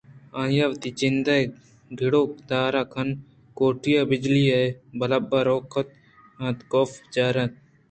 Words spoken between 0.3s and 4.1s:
آئی ءَوتی جند ءَ گر ءُ دار کنان کوٹی ءِ